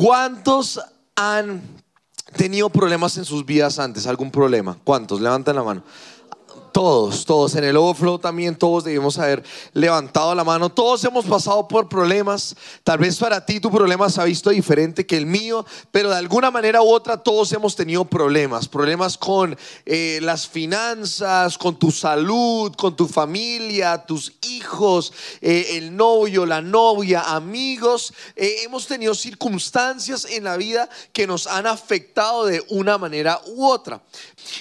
[0.00, 0.80] ¿Cuántos
[1.14, 1.60] han
[2.34, 4.06] tenido problemas en sus vidas antes?
[4.06, 4.78] ¿Algún problema?
[4.82, 5.20] ¿Cuántos?
[5.20, 5.82] Levanten la mano.
[6.72, 7.56] Todos, todos.
[7.56, 9.42] En el overflow también todos debemos haber
[9.72, 10.70] levantado la mano.
[10.70, 12.54] Todos hemos pasado por problemas.
[12.84, 16.16] Tal vez para ti tu problema se ha visto diferente que el mío, pero de
[16.16, 18.68] alguna manera u otra todos hemos tenido problemas.
[18.68, 25.96] Problemas con eh, las finanzas, con tu salud, con tu familia, tus hijos, eh, el
[25.96, 28.12] novio, la novia, amigos.
[28.36, 33.66] Eh, hemos tenido circunstancias en la vida que nos han afectado de una manera u
[33.66, 34.00] otra.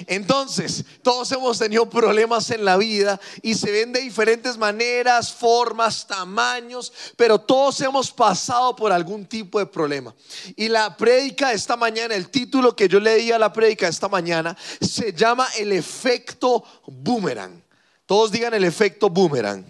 [0.08, 5.34] Entonces, todos hemos tenido problemas problemas en la vida y se ven de diferentes maneras,
[5.34, 10.16] formas, tamaños, pero todos hemos pasado por algún tipo de problema.
[10.56, 14.08] Y la prédica de esta mañana, el título que yo leí a la prédica esta
[14.08, 17.62] mañana, se llama el efecto boomerang.
[18.06, 19.66] Todos digan el efecto boomerang.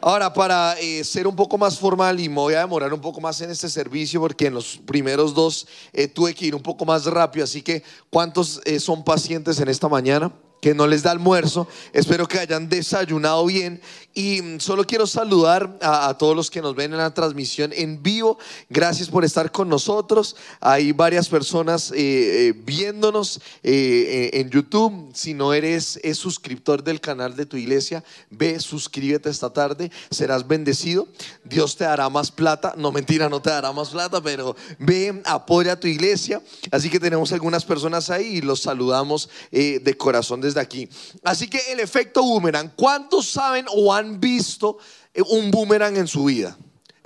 [0.00, 3.20] Ahora, para eh, ser un poco más formal y me voy a demorar un poco
[3.20, 6.84] más en este servicio porque en los primeros dos eh, tuve que ir un poco
[6.84, 10.32] más rápido, así que ¿cuántos eh, son pacientes en esta mañana?
[10.66, 11.68] Que no les da almuerzo.
[11.92, 13.80] Espero que hayan desayunado bien
[14.16, 18.02] y mm, solo quiero saludar a, todos los que nos ven en la transmisión en
[18.02, 18.38] vivo.
[18.70, 20.34] Gracias por estar con nosotros.
[20.58, 25.12] Hay varias personas eh, eh, viéndonos eh, en YouTube.
[25.14, 29.92] Si no eres es suscriptor del canal de tu iglesia, ve, suscríbete esta tarde.
[30.10, 31.06] Serás bendecido.
[31.44, 32.74] Dios te dará más plata.
[32.76, 36.42] No mentira, no te dará más plata, pero ve, apoya a tu iglesia.
[36.72, 40.88] Así que tenemos algunas personas ahí y los saludamos de corazón desde aquí.
[41.22, 42.72] Así que el efecto boomerang.
[42.76, 44.78] ¿Cuántos saben o han visto
[45.28, 46.56] un boomerang en su vida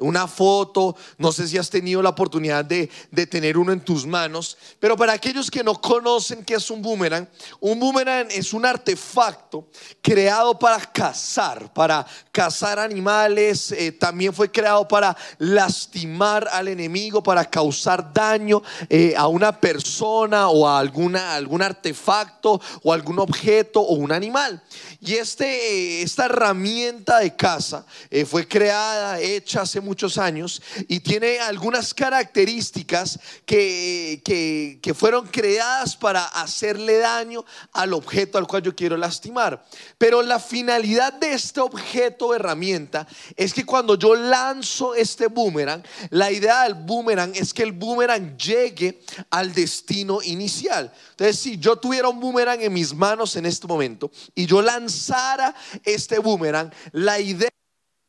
[0.01, 2.89] una foto, no sé si has tenido la oportunidad de,
[3.27, 7.29] tener uno en tus manos, pero para aquellos que no conocen qué es un boomerang,
[7.61, 9.69] un boomerang es un artefacto
[10.01, 17.45] creado para cazar, para cazar animales, eh, también fue creado para lastimar al enemigo, para
[17.45, 23.95] causar daño eh, a una persona o a alguna, algún artefacto o algún objeto o
[23.95, 24.63] un animal.
[25.01, 27.85] Y este, eh, esta herramienta de caza
[28.27, 36.25] fue creada, hecha hace muchos años y tiene algunas características que, que, fueron creadas para
[36.27, 39.65] hacerle daño al objeto al cual yo quiero lastimar.
[39.99, 45.83] Pero la finalidad de este objeto o herramienta es que cuando yo lanzo este boomerang,
[46.11, 50.93] la idea del boomerang es que el boomerang llegue al destino inicial.
[51.11, 55.53] Entonces, si yo tuviera un boomerang en mis manos en este momento y yo lanzara
[55.85, 57.51] este boomerang, la idea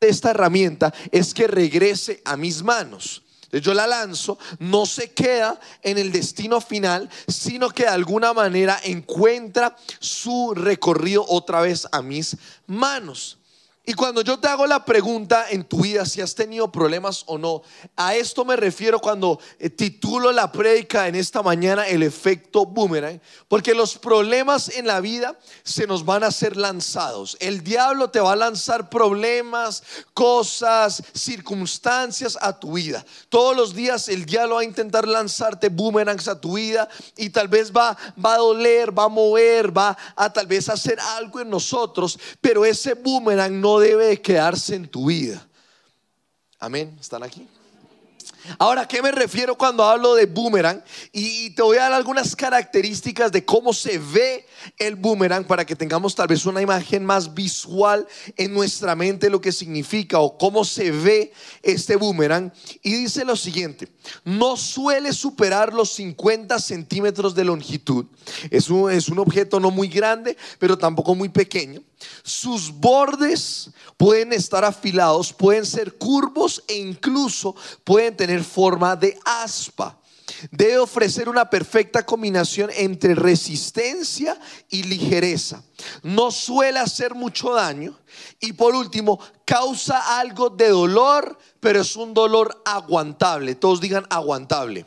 [0.02, 3.22] de esta herramienta es que regrese a mis manos.
[3.52, 8.80] Yo la lanzo, no se queda en el destino final, sino que de alguna manera
[8.84, 12.36] encuentra su recorrido otra vez a mis
[12.66, 13.38] manos.
[13.84, 17.40] Y cuando yo te hago la pregunta en tu vida si has tenido problemas o
[17.40, 17.64] no,
[17.96, 23.20] a esto me refiero cuando eh, titulo la prédica en esta mañana el efecto boomerang,
[23.48, 27.36] porque los problemas en la vida se nos van a ser lanzados.
[27.40, 29.82] El diablo te va a lanzar problemas,
[30.14, 33.04] cosas, circunstancias a tu vida.
[33.30, 36.88] Todos los días el diablo va a intentar lanzarte boomerangs a tu vida
[37.18, 41.00] y tal vez va, va a doler, va a mover, va a tal vez hacer
[41.18, 45.48] algo en nosotros, pero ese boomerang no debe quedarse en tu vida.
[46.60, 46.96] Amén.
[47.00, 47.48] ¿Están aquí?
[48.58, 50.84] Ahora, ¿qué me refiero cuando hablo de boomerang?
[51.12, 54.46] Y te voy a dar algunas características de cómo se ve
[54.78, 59.40] el boomerang para que tengamos tal vez una imagen más visual en nuestra mente lo
[59.42, 62.52] que significa o cómo se ve este boomerang.
[62.82, 63.88] Y dice lo siguiente,
[64.24, 68.06] no suele superar los 50 centímetros de longitud.
[68.50, 71.84] Es un, es un objeto no muy grande, pero tampoco muy pequeño.
[72.24, 79.98] Sus bordes pueden estar afilados, pueden ser curvos e incluso pueden tener forma de aspa.
[80.50, 84.40] Debe ofrecer una perfecta combinación entre resistencia
[84.70, 85.64] y ligereza.
[86.04, 87.98] No suele hacer mucho daño.
[88.40, 93.56] Y por último, causa algo de dolor, pero es un dolor aguantable.
[93.56, 94.86] Todos digan aguantable.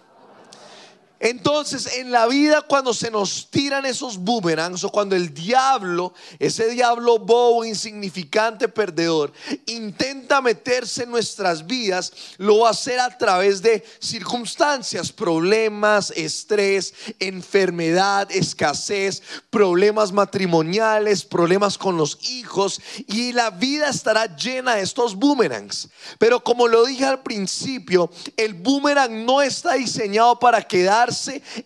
[1.25, 6.69] Entonces, en la vida cuando se nos tiran esos boomerangs o cuando el diablo, ese
[6.69, 9.33] diablo bobo, insignificante, perdedor,
[9.65, 16.93] intenta meterse en nuestras vidas, lo va a hacer a través de circunstancias, problemas, estrés,
[17.19, 25.15] enfermedad, escasez, problemas matrimoniales, problemas con los hijos y la vida estará llena de estos
[25.15, 25.89] boomerangs.
[26.19, 31.14] Pero como lo dije al principio, el boomerang no está diseñado para quedarse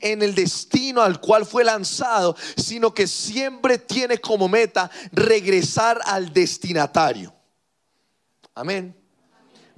[0.00, 6.32] en el destino al cual fue lanzado, sino que siempre tiene como meta regresar al
[6.32, 7.34] destinatario.
[8.54, 8.97] Amén.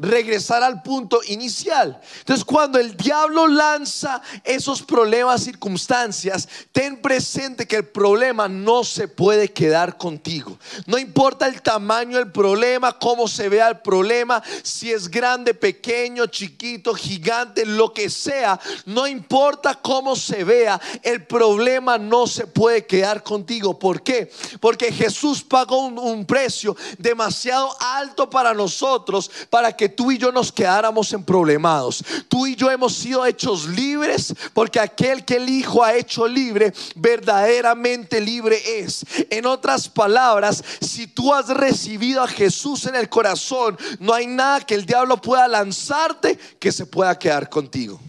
[0.01, 2.01] Regresar al punto inicial.
[2.21, 9.09] Entonces, cuando el diablo lanza esos problemas, circunstancias, ten presente que el problema no se
[9.09, 10.59] puede quedar contigo.
[10.87, 16.27] No importa el tamaño del problema, cómo se vea el problema, si es grande, pequeño,
[16.27, 22.87] chiquito, gigante, lo que sea, no importa cómo se vea, el problema no se puede
[22.87, 23.79] quedar contigo.
[23.79, 24.31] ¿Por qué?
[24.61, 30.33] Porque Jesús pagó un, un precio demasiado alto para nosotros, para que tú y yo
[30.33, 32.05] nos quedáramos en problemados.
[32.29, 36.73] Tú y yo hemos sido hechos libres porque aquel que el Hijo ha hecho libre,
[36.95, 39.05] verdaderamente libre es.
[39.31, 44.61] En otras palabras, si tú has recibido a Jesús en el corazón, no hay nada
[44.61, 48.01] que el diablo pueda lanzarte que se pueda quedar contigo.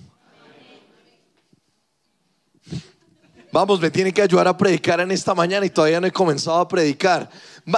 [3.51, 6.57] Vamos, me tiene que ayudar a predicar en esta mañana y todavía no he comenzado
[6.57, 7.29] a predicar.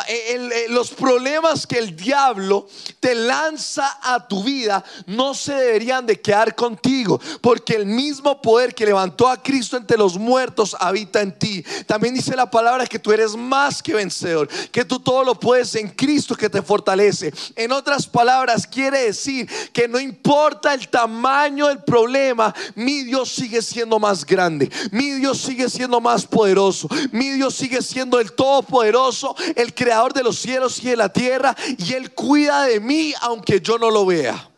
[0.07, 2.67] Eh, eh, los problemas que el diablo
[2.99, 8.73] te lanza a tu vida no se deberían de quedar contigo, porque el mismo poder
[8.73, 11.63] que levantó a Cristo entre los muertos habita en ti.
[11.85, 15.75] También dice la palabra que tú eres más que vencedor, que tú todo lo puedes
[15.75, 17.33] en Cristo que te fortalece.
[17.55, 23.61] En otras palabras, quiere decir que no importa el tamaño del problema, mi Dios sigue
[23.61, 29.35] siendo más grande, mi Dios sigue siendo más poderoso, mi Dios sigue siendo el todopoderoso,
[29.55, 33.59] el creador de los cielos y de la tierra, y Él cuida de mí aunque
[33.59, 34.49] yo no lo vea.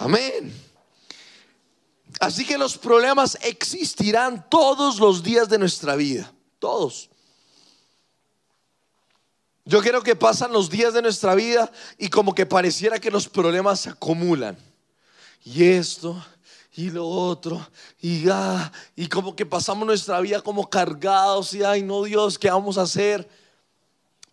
[0.00, 0.52] Amén.
[2.18, 7.10] Así que los problemas existirán todos los días de nuestra vida, todos.
[9.64, 13.28] Yo creo que pasan los días de nuestra vida y como que pareciera que los
[13.28, 14.56] problemas se acumulan.
[15.44, 16.24] Y esto,
[16.74, 17.64] y lo otro,
[18.00, 22.50] y, ah, y como que pasamos nuestra vida como cargados y, ay no Dios, ¿qué
[22.50, 23.28] vamos a hacer?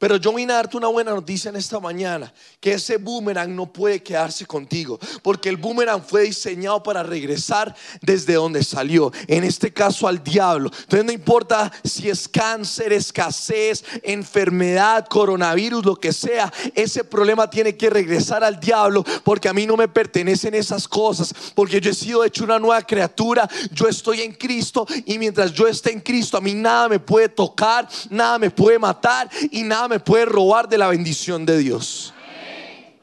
[0.04, 3.72] Pero yo vine a darte una buena noticia en esta mañana, que ese boomerang no
[3.72, 9.72] puede quedarse contigo, porque el boomerang fue diseñado para regresar desde donde salió, en este
[9.72, 10.70] caso al diablo.
[10.78, 17.78] Entonces no importa si es cáncer, escasez, enfermedad, coronavirus, lo que sea, ese problema tiene
[17.78, 21.96] que regresar al diablo, porque a mí no me pertenecen esas cosas, porque yo he
[21.96, 26.36] sido hecho una nueva criatura, yo estoy en Cristo y mientras yo esté en Cristo,
[26.36, 30.26] a mí nada me puede tocar, nada me puede matar y nada me me puede
[30.26, 32.16] robar de la bendición de Dios.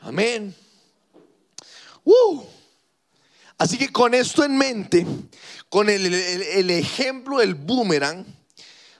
[0.01, 0.53] Amén.
[2.03, 2.43] Uh.
[3.57, 5.07] Así que con esto en mente,
[5.69, 8.27] con el, el ejemplo del boomerang,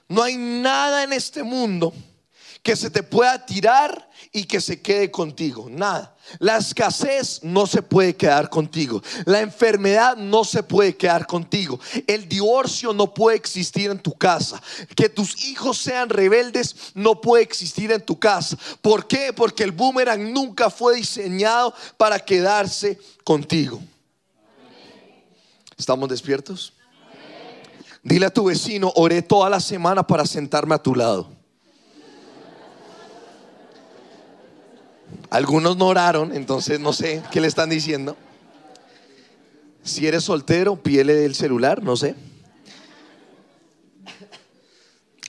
[0.07, 1.93] no hay nada en este mundo
[2.63, 5.67] que se te pueda tirar y que se quede contigo.
[5.69, 6.15] Nada.
[6.39, 9.01] La escasez no se puede quedar contigo.
[9.25, 11.79] La enfermedad no se puede quedar contigo.
[12.05, 14.61] El divorcio no puede existir en tu casa.
[14.95, 18.57] Que tus hijos sean rebeldes no puede existir en tu casa.
[18.81, 19.33] ¿Por qué?
[19.33, 23.81] Porque el boomerang nunca fue diseñado para quedarse contigo.
[25.75, 26.73] ¿Estamos despiertos?
[28.03, 31.40] Dile a tu vecino, oré toda la semana para sentarme a tu lado.
[35.29, 38.17] Algunos no oraron, entonces no sé qué le están diciendo.
[39.83, 42.15] Si eres soltero, pídele el celular, no sé.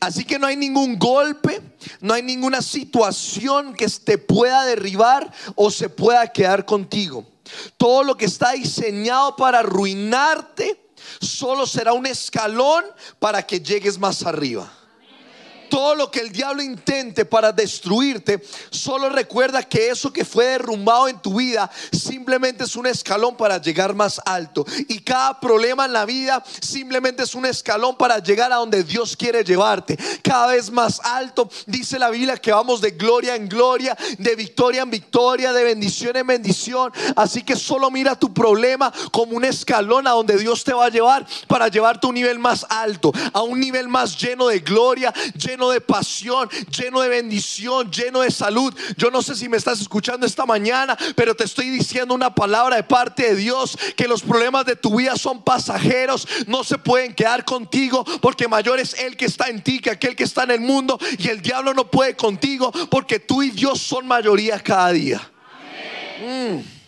[0.00, 1.62] Así que no hay ningún golpe,
[2.00, 7.24] no hay ninguna situación que te pueda derribar o se pueda quedar contigo.
[7.76, 10.80] Todo lo que está diseñado para arruinarte
[11.20, 12.84] solo será un escalón
[13.20, 14.72] para que llegues más arriba
[15.72, 21.08] todo lo que el diablo intente para destruirte, solo recuerda que eso que fue derrumbado
[21.08, 24.66] en tu vida simplemente es un escalón para llegar más alto.
[24.86, 29.16] Y cada problema en la vida simplemente es un escalón para llegar a donde Dios
[29.16, 29.96] quiere llevarte.
[30.22, 34.82] Cada vez más alto, dice la Biblia que vamos de gloria en gloria, de victoria
[34.82, 36.92] en victoria, de bendición en bendición.
[37.16, 40.90] Así que solo mira tu problema como un escalón a donde Dios te va a
[40.90, 45.14] llevar para llevarte a un nivel más alto, a un nivel más lleno de gloria,
[45.34, 48.74] lleno de pasión, lleno de bendición, lleno de salud.
[48.96, 52.76] Yo no sé si me estás escuchando esta mañana, pero te estoy diciendo una palabra
[52.76, 57.14] de parte de Dios, que los problemas de tu vida son pasajeros, no se pueden
[57.14, 60.52] quedar contigo, porque mayor es el que está en ti que aquel que está en
[60.52, 64.92] el mundo, y el diablo no puede contigo, porque tú y Dios son mayoría cada
[64.92, 65.20] día.
[66.20, 66.82] Mm.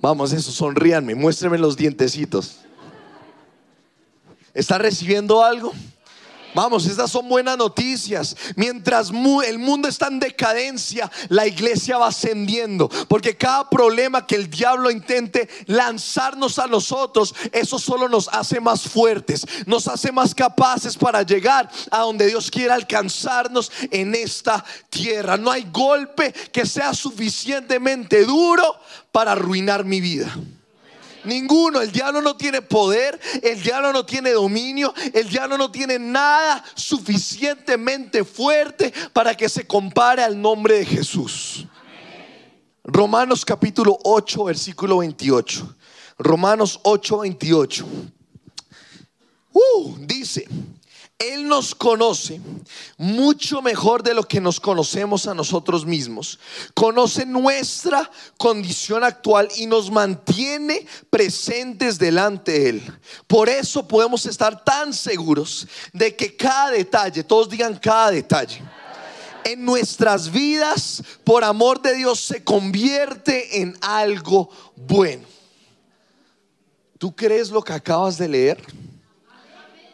[0.00, 2.59] Vamos, eso, sonríanme, muéstrenme los dientecitos.
[4.54, 5.72] ¿Está recibiendo algo?
[6.54, 8.36] Vamos, estas son buenas noticias.
[8.56, 9.10] Mientras
[9.46, 12.88] el mundo está en decadencia, la iglesia va ascendiendo.
[13.08, 18.82] Porque cada problema que el diablo intente lanzarnos a nosotros, eso solo nos hace más
[18.82, 25.36] fuertes, nos hace más capaces para llegar a donde Dios quiera alcanzarnos en esta tierra.
[25.36, 28.76] No hay golpe que sea suficientemente duro
[29.12, 30.34] para arruinar mi vida.
[31.24, 31.80] Ninguno.
[31.80, 36.64] El diablo no tiene poder, el diablo no tiene dominio, el diablo no tiene nada
[36.74, 41.66] suficientemente fuerte para que se compare al nombre de Jesús.
[42.84, 45.76] Romanos capítulo 8, versículo 28.
[46.18, 47.86] Romanos 8, 28.
[49.52, 50.46] Uh, dice,
[51.20, 52.40] él nos conoce
[52.96, 56.38] mucho mejor de lo que nos conocemos a nosotros mismos.
[56.72, 62.98] Conoce nuestra condición actual y nos mantiene presentes delante de Él.
[63.26, 68.62] Por eso podemos estar tan seguros de que cada detalle, todos digan cada detalle,
[69.44, 75.26] en nuestras vidas, por amor de Dios, se convierte en algo bueno.
[76.96, 78.89] ¿Tú crees lo que acabas de leer?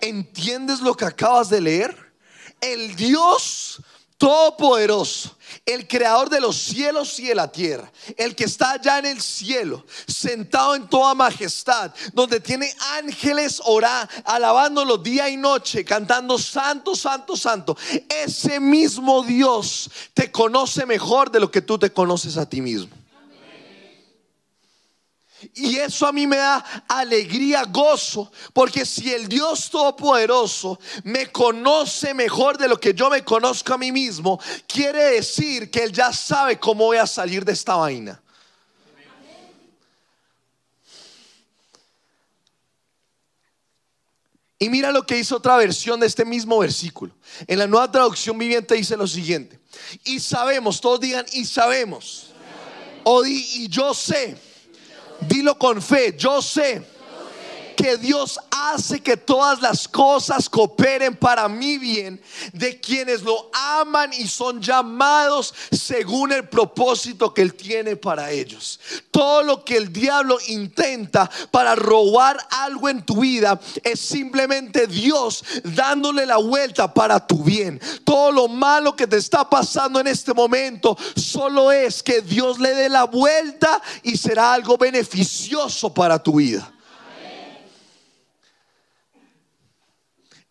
[0.07, 2.13] ¿Entiendes lo que acabas de leer?
[2.61, 3.81] El Dios
[4.19, 5.37] Todopoderoso,
[5.67, 9.21] el creador de los cielos y de la tierra, el que está allá en el
[9.21, 16.97] cielo, sentado en toda majestad, donde tiene ángeles orando, alabándolo día y noche, cantando santo,
[16.97, 17.77] santo, santo.
[18.09, 22.97] Ese mismo Dios te conoce mejor de lo que tú te conoces a ti mismo.
[25.59, 32.13] Y eso a mí me da alegría, gozo, porque si el Dios Todopoderoso me conoce
[32.13, 36.13] mejor de lo que yo me conozco a mí mismo, quiere decir que Él ya
[36.13, 38.23] sabe cómo voy a salir de esta vaina.
[44.59, 47.15] Y mira lo que hizo otra versión de este mismo versículo.
[47.47, 49.59] En la nueva traducción viviente dice lo siguiente.
[50.05, 52.35] Y sabemos, todos digan, y sabemos.
[53.05, 54.46] O di, y yo sé
[55.21, 56.83] Dilo con fe, yo sé
[57.77, 62.21] que Dios hace que todas las cosas cooperen para mi bien
[62.53, 68.81] de quienes lo aman y son llamados según el propósito que Él tiene para ellos.
[69.11, 75.45] Todo lo que el diablo intenta para robar algo en tu vida es simplemente Dios
[75.65, 77.81] dándole la vuelta para tu bien.
[78.05, 82.75] Todo lo malo que te está pasando en este momento solo es que Dios le
[82.75, 86.73] dé la vuelta y será algo beneficioso para tu vida.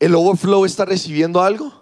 [0.06, 1.74] ¿El overflow está recibiendo algo?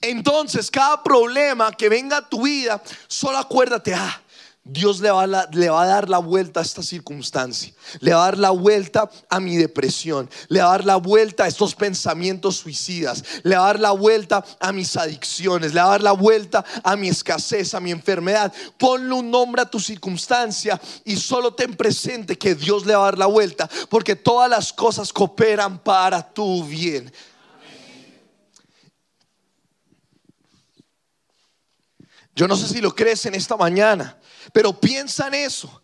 [0.00, 4.20] Entonces, cada problema que venga a tu vida, solo acuérdate, ah,
[4.64, 8.50] Dios le va, a dar la vuelta a esta circunstancia, le va a dar la
[8.50, 13.56] vuelta a mi depresión, le va a dar la vuelta a estos pensamientos suicidas, le
[13.56, 16.94] va a dar la vuelta a mis adicciones, le va a dar la vuelta a
[16.94, 18.52] mi escasez, a mi enfermedad.
[18.78, 23.04] Ponle un nombre a tu circunstancia y solo ten presente que Dios le va a
[23.06, 27.12] dar la vuelta, porque todas las cosas cooperan para tu bien.
[32.34, 34.16] Yo no sé si lo crees en esta mañana,
[34.52, 35.82] pero piensa en eso.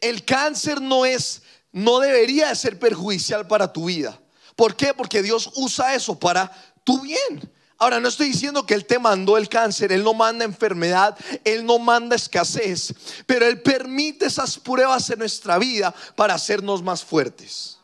[0.00, 4.18] El cáncer no es, no debería de ser perjudicial para tu vida.
[4.56, 4.92] ¿Por qué?
[4.94, 6.50] Porque Dios usa eso para
[6.84, 7.50] tu bien.
[7.78, 11.66] Ahora, no estoy diciendo que Él te mandó el cáncer, Él no manda enfermedad, Él
[11.66, 12.94] no manda escasez,
[13.26, 17.78] pero Él permite esas pruebas en nuestra vida para hacernos más fuertes.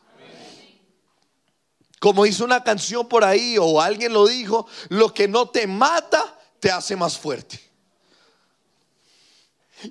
[1.99, 6.39] Como dice una canción por ahí o alguien lo dijo, lo que no te mata
[6.61, 7.68] te hace más fuerte.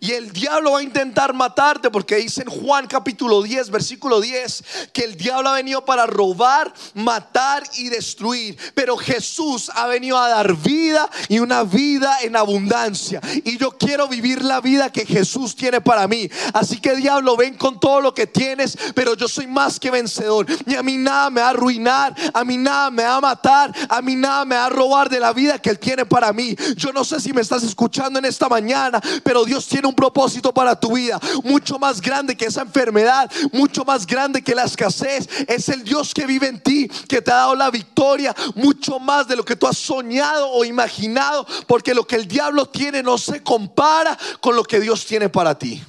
[0.00, 4.64] Y el diablo va a intentar matarte porque dice en Juan capítulo 10, versículo 10,
[4.92, 8.58] que el diablo ha venido para robar, matar y destruir.
[8.74, 13.20] Pero Jesús ha venido a dar vida y una vida en abundancia.
[13.44, 16.28] Y yo quiero vivir la vida que Jesús tiene para mí.
[16.52, 20.46] Así que diablo, ven con todo lo que tienes, pero yo soy más que vencedor.
[20.66, 23.74] Y a mí nada me va a arruinar, a mí nada me va a matar,
[23.88, 26.54] a mí nada me va a robar de la vida que Él tiene para mí.
[26.76, 29.94] Yo no sé si me estás escuchando en esta mañana, pero Dios tiene tiene un
[29.94, 34.64] propósito para tu vida, mucho más grande que esa enfermedad, mucho más grande que la
[34.64, 35.28] escasez.
[35.46, 39.28] Es el Dios que vive en ti, que te ha dado la victoria, mucho más
[39.28, 43.18] de lo que tú has soñado o imaginado, porque lo que el diablo tiene no
[43.18, 45.80] se compara con lo que Dios tiene para ti.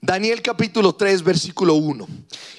[0.00, 2.06] Daniel capítulo 3, versículo 1.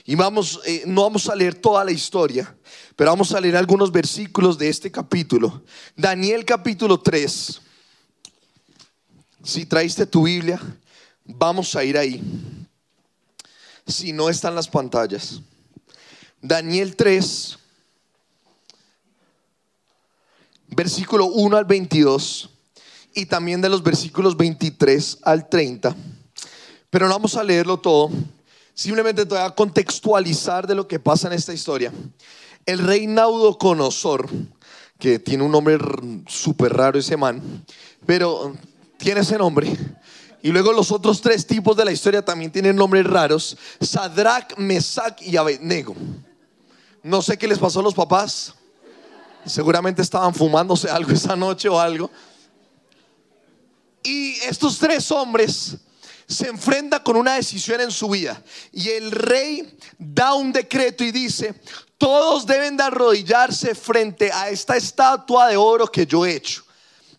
[0.04, 2.54] Y vamos, eh, no vamos a leer toda la historia,
[3.00, 5.64] pero vamos a leer algunos versículos de este capítulo.
[5.96, 7.62] Daniel capítulo 3.
[9.42, 10.60] Si traíste tu Biblia,
[11.24, 12.22] vamos a ir ahí.
[13.88, 15.40] Si no están las pantallas.
[16.42, 17.58] Daniel 3,
[20.68, 22.50] versículo 1 al 22
[23.16, 25.96] y también de los versículos 23 al 30.
[26.90, 28.10] Pero no vamos a leerlo todo.
[28.74, 31.94] Simplemente te voy a contextualizar de lo que pasa en esta historia.
[32.70, 34.30] El rey Naudoconosor,
[35.00, 35.80] que tiene un nombre
[36.28, 37.66] súper raro ese man,
[38.06, 38.56] pero
[38.96, 39.76] tiene ese nombre.
[40.44, 43.58] Y luego los otros tres tipos de la historia también tienen nombres raros.
[43.82, 45.96] Sadrach, Mesach y Abednego.
[47.02, 48.54] No sé qué les pasó a los papás.
[49.48, 52.12] Seguramente estaban fumándose algo esa noche o algo.
[54.04, 55.76] Y estos tres hombres
[56.30, 58.42] se enfrentan con una decisión en su vida.
[58.72, 61.56] Y el rey da un decreto y dice,
[61.98, 66.64] todos deben de arrodillarse frente a esta estatua de oro que yo he hecho.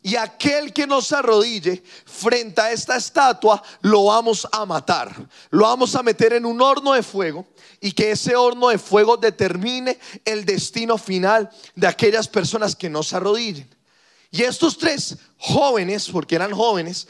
[0.02, 5.14] Y aquel que no se arrodille frente a esta estatua, lo vamos a matar.
[5.50, 7.46] Lo vamos a meter en un horno de fuego
[7.80, 13.02] y que ese horno de fuego determine el destino final de aquellas personas que no
[13.02, 13.68] se arrodillen.
[14.30, 17.08] Y estos tres jóvenes, porque eran jóvenes,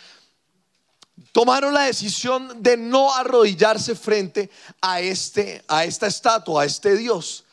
[1.32, 4.50] tomaron la decisión de no arrodillarse frente
[4.80, 7.44] a, este, a esta estatua, a este Dios.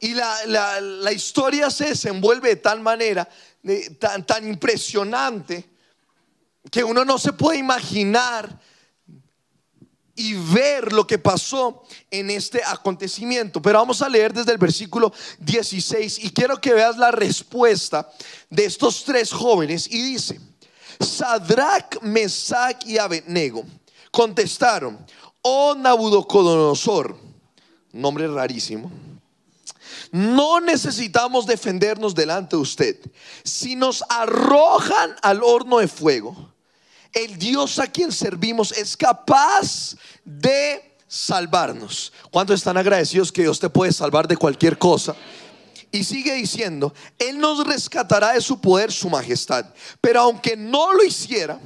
[0.00, 3.28] Y la, la, historia se desenvuelve de tal manera,
[3.98, 5.68] tan, tan impresionante,
[6.70, 8.60] que uno no se puede imaginar
[10.14, 13.62] y ver lo que pasó en este acontecimiento.
[13.62, 18.10] Pero vamos a leer desde el versículo 16 y quiero que veas la respuesta
[18.50, 20.40] de estos tres jóvenes y dice,
[21.00, 23.64] Sadrach, Mesach y Abednego
[24.10, 24.98] contestaron,
[25.42, 27.16] oh Nabucodonosor,
[27.92, 28.90] nombre rarísimo,
[30.10, 32.96] no necesitamos defendernos delante de usted.
[33.44, 36.52] Si nos arrojan al horno de fuego,
[37.12, 42.12] el Dios a quien servimos es capaz de salvarnos.
[42.30, 45.14] ¿Cuántos están agradecidos que Dios te puede salvar de cualquier cosa?
[45.90, 49.66] Y sigue diciendo, Él nos rescatará de su poder, su majestad.
[50.00, 51.58] Pero aunque no lo hiciera,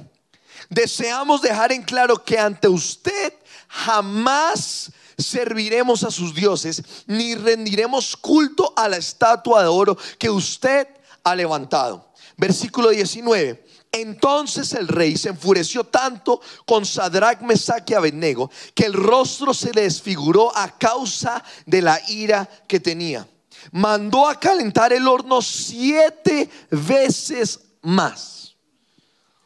[0.69, 3.35] deseamos dejar en claro que ante usted
[3.69, 10.87] jamás serviremos a sus dioses, ni rendiremos culto a la estatua de oro que usted
[11.25, 12.13] ha levantado.
[12.37, 13.65] Versículo 19.
[13.93, 19.71] Entonces el rey se enfureció tanto con Sadrach, Mesach y Abednego que el rostro se
[19.71, 23.27] desfiguró a causa de la ira que tenía
[23.71, 28.57] mandó a calentar el horno siete veces más.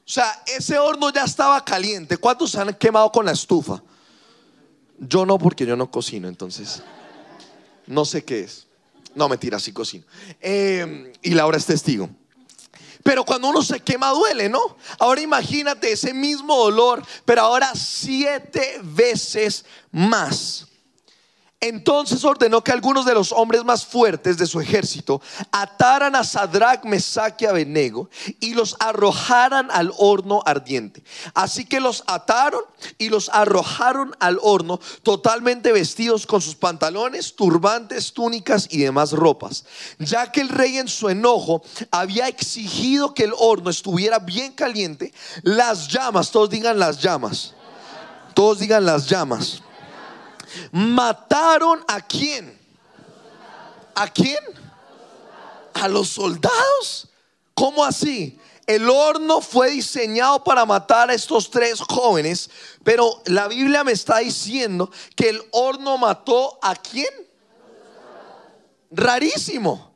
[0.06, 2.16] O sea, ese horno ya estaba caliente.
[2.16, 3.82] ¿Cuántos se han quemado con la estufa?
[4.98, 6.82] Yo no, porque yo no cocino, entonces
[7.86, 8.66] no sé qué es.
[9.14, 10.04] No, mentira, sí cocino.
[10.40, 12.08] Eh, y Laura es testigo.
[13.02, 14.76] Pero cuando uno se quema duele, ¿no?
[14.98, 20.66] Ahora imagínate ese mismo dolor, pero ahora siete veces más.
[21.60, 26.84] Entonces ordenó que algunos de los hombres más fuertes de su ejército ataran a Sadrach,
[26.84, 31.02] Mesach y y los arrojaran al horno ardiente.
[31.32, 32.60] Así que los ataron
[32.98, 39.64] y los arrojaron al horno totalmente vestidos con sus pantalones, turbantes, túnicas y demás ropas.
[39.98, 45.12] Ya que el rey en su enojo había exigido que el horno estuviera bien caliente,
[45.42, 47.54] las llamas, todos digan las llamas,
[48.34, 49.62] todos digan las llamas
[50.72, 52.58] ¿Mataron a quién?
[53.94, 54.38] ¿A quién?
[55.74, 57.08] A los soldados.
[57.54, 58.38] ¿Cómo así?
[58.66, 62.50] El horno fue diseñado para matar a estos tres jóvenes,
[62.82, 67.08] pero la Biblia me está diciendo que el horno mató a quién?
[68.90, 69.94] Rarísimo.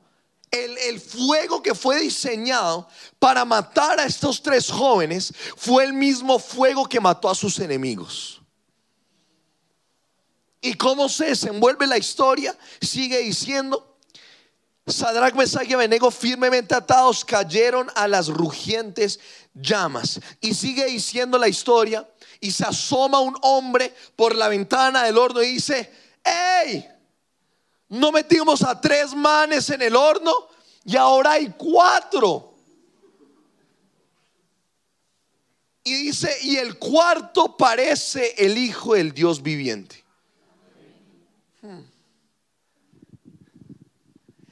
[0.53, 2.89] El, el, fuego que fue diseñado
[3.21, 8.40] para matar a estos tres jóvenes fue el mismo fuego que mató a sus enemigos.
[10.61, 12.57] ¿Y cómo se desenvuelve la historia?
[12.81, 13.97] Sigue diciendo,
[14.87, 19.21] Sadrach, Mesach y Abednego firmemente atados cayeron a las rugientes
[19.55, 20.21] llamas.
[20.41, 22.09] Y sigue diciendo la historia
[22.41, 25.91] y se asoma un hombre por la ventana del horno y dice,
[26.25, 26.87] ¡Ey!
[27.89, 30.33] No metimos a tres manes en el horno
[30.85, 32.55] y ahora hay cuatro.
[35.83, 40.05] Y dice, y el cuarto parece el Hijo del Dios viviente.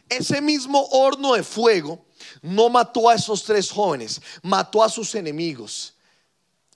[0.09, 2.05] Ese mismo horno de fuego
[2.43, 5.95] no mató a esos tres jóvenes, mató a sus enemigos.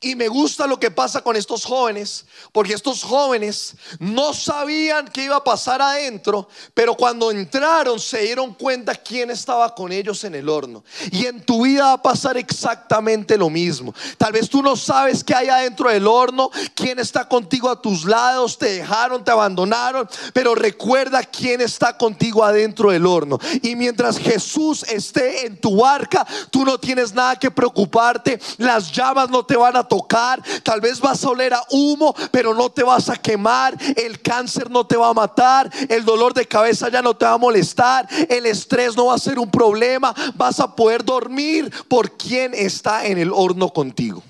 [0.03, 5.25] Y me gusta lo que pasa con estos jóvenes, porque estos jóvenes no sabían qué
[5.25, 10.35] iba a pasar adentro, pero cuando entraron se dieron cuenta quién estaba con ellos en
[10.35, 10.83] el horno.
[11.12, 13.95] Y en tu vida va a pasar exactamente lo mismo.
[14.19, 18.05] Tal vez tú no sabes qué hay adentro del horno, quién está contigo a tus
[18.05, 23.38] lados, te dejaron, te abandonaron, pero recuerda quién está contigo adentro del horno.
[23.62, 29.31] Y mientras Jesús esté en tu barca, tú no tienes nada que preocuparte, las llamas
[29.31, 32.83] no te van a tocar, tal vez vas a oler a humo, pero no te
[32.83, 37.02] vas a quemar, el cáncer no te va a matar, el dolor de cabeza ya
[37.02, 40.74] no te va a molestar, el estrés no va a ser un problema, vas a
[40.74, 44.22] poder dormir por quien está en el horno contigo.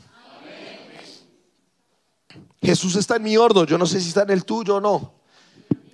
[2.61, 5.15] Jesús está en mi horno, yo no sé si está en el tuyo o no.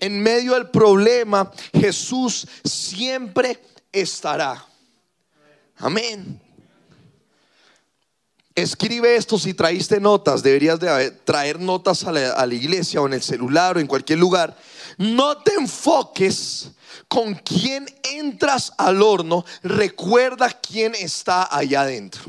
[0.00, 4.64] En medio del problema, Jesús siempre estará.
[5.76, 6.47] Amén.
[8.58, 13.06] Escribe esto si traíste notas, deberías de traer notas a la, a la, iglesia o
[13.06, 14.58] en el celular o en cualquier lugar.
[14.96, 16.72] No te enfoques
[17.06, 22.22] con quién entras al horno, recuerda quién está allá adentro.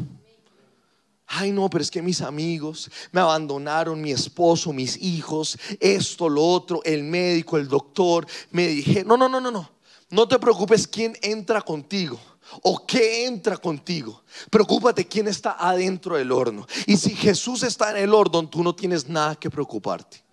[1.25, 6.45] Ay, no, pero es que mis amigos me abandonaron, mi esposo, mis hijos, esto, lo
[6.45, 9.71] otro, el médico, el doctor, me dije, no, no, no, no, no.
[10.11, 12.19] No te preocupes quién entra contigo
[12.63, 14.23] o qué entra contigo.
[14.49, 16.67] Preocúpate quién está adentro del horno.
[16.85, 20.23] Y si Jesús está en el horno, tú no tienes nada que preocuparte.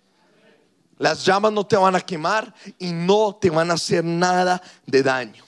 [0.97, 5.03] Las llamas no te van a quemar y no te van a hacer nada de
[5.03, 5.46] daño.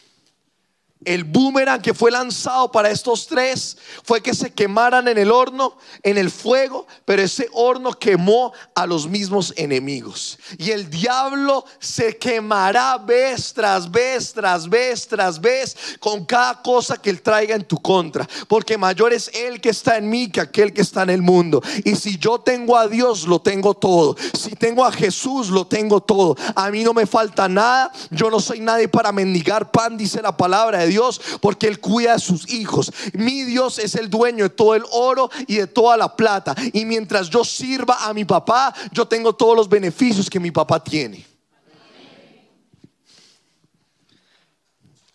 [1.06, 5.78] El boomerang que fue lanzado para estos tres fue que se quemaran en el horno,
[6.04, 10.38] en el fuego, pero ese horno quemó a los mismos enemigos.
[10.58, 16.98] Y el diablo se quemará vez tras vez, tras vez, tras vez, con cada cosa
[16.98, 18.28] que él traiga en tu contra.
[18.50, 21.64] Porque mayor es él que está en mí que aquel que está en el mundo.
[21.86, 24.18] Y si yo tengo a Dios, lo tengo todo.
[24.38, 26.36] Si tengo a Jesús, lo tengo todo.
[26.56, 27.90] A mí no me falta nada.
[28.12, 32.14] Yo no soy nadie para mendigar pan, dice la palabra de Dios porque Él cuida
[32.14, 32.92] de sus hijos.
[33.14, 36.56] Mi Dios es el dueño de todo el oro y de toda la plata.
[36.74, 40.84] Y mientras yo sirva a mi papá, yo tengo todos los beneficios que mi papá
[40.84, 41.26] tiene.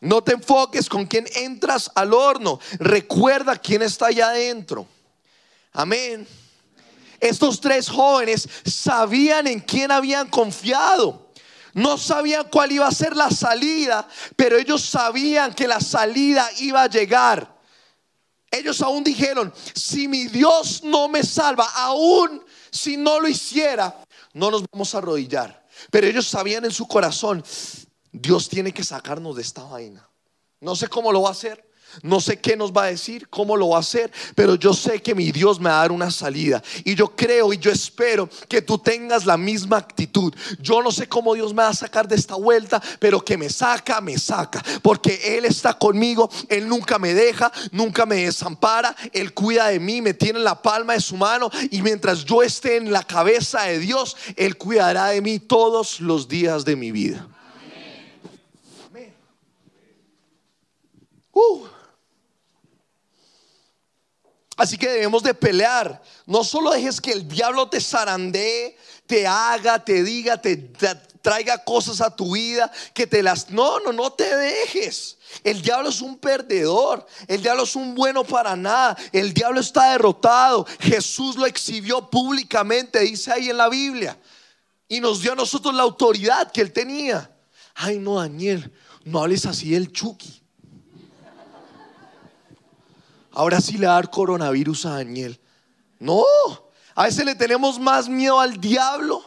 [0.00, 2.60] No te enfoques con quién entras al horno.
[2.78, 4.86] Recuerda quién está allá adentro.
[5.72, 6.28] Amén.
[7.18, 11.23] Estos tres jóvenes sabían en quién habían confiado.
[11.74, 16.82] No sabían cuál iba a ser la salida, pero ellos sabían que la salida iba
[16.82, 17.52] a llegar.
[18.50, 24.50] Ellos aún dijeron, si mi Dios no me salva, aún si no lo hiciera, no
[24.52, 25.64] nos vamos a arrodillar.
[25.90, 27.44] Pero ellos sabían en su corazón,
[28.12, 30.08] Dios tiene que sacarnos de esta vaina.
[30.60, 31.63] No sé cómo lo va a hacer,
[32.02, 35.02] no sé qué nos va a decir, cómo lo va a hacer, pero yo sé
[35.02, 36.62] que mi Dios me va a dar una salida.
[36.84, 40.34] Y yo creo y yo espero que tú tengas la misma actitud.
[40.60, 43.48] Yo no sé cómo Dios me va a sacar de esta vuelta, pero que me
[43.48, 44.62] saca, me saca.
[44.82, 50.00] Porque Él está conmigo, Él nunca me deja, nunca me desampara, Él cuida de mí,
[50.00, 51.50] me tiene en la palma de su mano.
[51.70, 56.28] Y mientras yo esté en la cabeza de Dios, Él cuidará de mí todos los
[56.28, 57.26] días de mi vida.
[58.90, 59.14] Amén.
[61.32, 61.73] Uh.
[64.56, 66.00] Así que debemos de pelear.
[66.26, 70.56] No solo dejes que el diablo te zarandee, te haga, te diga, te,
[71.24, 73.50] traiga cosas a tu vida, que te las...
[73.50, 75.16] No, no, no te dejes.
[75.42, 77.04] El diablo es un perdedor.
[77.26, 78.96] El diablo es un bueno para nada.
[79.10, 80.66] El diablo está derrotado.
[80.78, 84.16] Jesús lo exhibió públicamente, dice ahí en la Biblia.
[84.86, 87.30] Y nos dio a nosotros la autoridad que él tenía.
[87.74, 88.70] Ay, no, Daniel,
[89.04, 90.43] no hables así del Chucky.
[93.34, 95.40] Ahora sí le va a dar coronavirus a Daniel.
[95.98, 96.24] No,
[96.94, 99.22] a veces le tenemos más miedo al diablo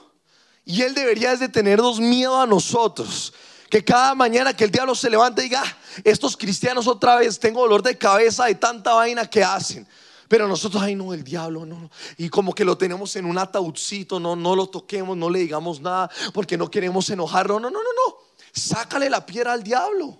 [0.63, 3.33] y él debería de tenernos miedo a nosotros.
[3.69, 7.37] Que cada mañana que el diablo se levante y diga, ah, estos cristianos otra vez,
[7.37, 9.85] tengo dolor de cabeza de tanta vaina que hacen.
[10.29, 11.91] Pero nosotros, ay no, el diablo, no, no.
[12.17, 15.81] Y como que lo tenemos en un ataúdcito, no, no lo toquemos, no le digamos
[15.81, 17.59] nada, porque no queremos enojarlo.
[17.59, 18.15] No, no, no, no.
[18.53, 20.17] Sácale la piedra al diablo.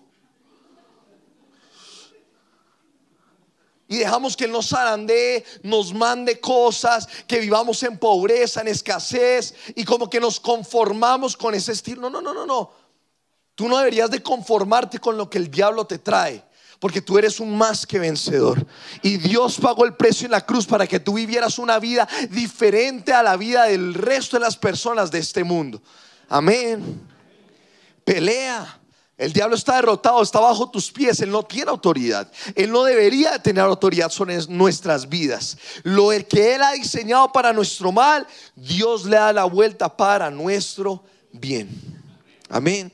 [3.88, 9.54] Y dejamos que Él nos zarandee, nos mande cosas, que vivamos en pobreza, en escasez,
[9.76, 12.02] y como que nos conformamos con ese estilo.
[12.02, 12.72] No, no, no, no, no.
[13.56, 16.44] Tú no deberías de conformarte con lo que el diablo te trae,
[16.80, 18.68] porque tú eres un más que vencedor.
[19.02, 23.14] Y Dios pagó el precio en la cruz para que tú vivieras una vida diferente
[23.14, 25.82] a la vida del resto de las personas de este mundo.
[26.30, 27.02] Amén.
[28.04, 28.80] Pelea,
[29.18, 32.32] El diablo está derrotado, está bajo tus pies, él no tiene autoridad.
[32.54, 35.58] Él no debería tener autoridad sobre nuestras vidas.
[35.82, 41.04] Lo que él ha diseñado para nuestro mal, Dios le da la vuelta para nuestro
[41.32, 41.68] bien.
[42.48, 42.92] Amén.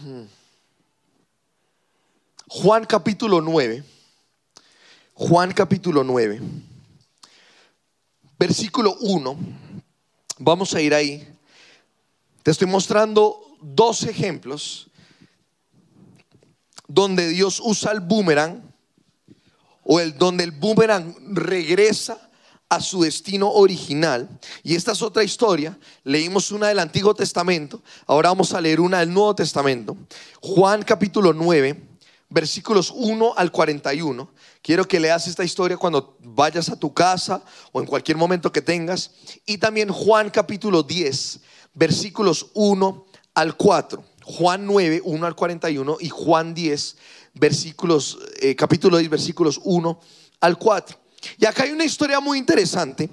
[0.00, 0.24] Hmm.
[2.48, 3.84] Juan capítulo 9.
[5.14, 6.40] Juan capítulo 9.
[8.36, 9.38] Versículo 1.
[10.38, 11.28] Vamos a ir ahí.
[12.42, 14.90] Te estoy mostrando dos ejemplos
[16.86, 18.62] donde Dios usa el boomerang
[19.82, 22.30] o el donde el boomerang regresa
[22.68, 24.28] a su destino original.
[24.62, 25.78] Y esta es otra historia.
[26.02, 29.96] Leímos una del Antiguo Testamento, ahora vamos a leer una del Nuevo Testamento.
[30.40, 31.82] Juan capítulo 9,
[32.28, 34.30] versículos 1 al 41.
[34.60, 38.62] Quiero que leas esta historia cuando vayas a tu casa o en cualquier momento que
[38.62, 39.10] tengas.
[39.46, 41.40] Y también Juan capítulo 10,
[41.74, 44.04] versículos 1 al 4.
[44.24, 46.96] Juan 9, 1 al 41 y Juan 10,
[47.34, 50.00] versículos, eh, capítulo 10, versículos 1
[50.40, 50.98] al 4.
[51.38, 53.10] Y acá hay una historia muy interesante.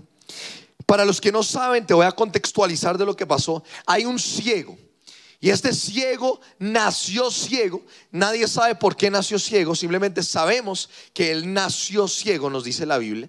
[0.85, 3.63] Para los que no saben, te voy a contextualizar de lo que pasó.
[3.85, 4.77] Hay un ciego.
[5.39, 7.81] Y este ciego nació ciego.
[8.11, 9.73] Nadie sabe por qué nació ciego.
[9.73, 13.27] Simplemente sabemos que él nació ciego, nos dice la Biblia.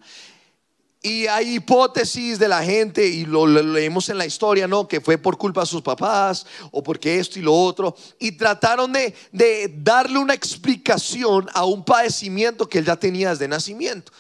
[1.05, 4.87] Y hay hipótesis de la gente, y lo, leemos en la historia, ¿no?
[4.87, 7.97] Que fue por culpa de sus papás, o porque esto y lo otro.
[8.21, 13.49] Y trataron de, de darle una explicación a un padecimiento que él ya tenía desde
[13.49, 14.13] nacimiento.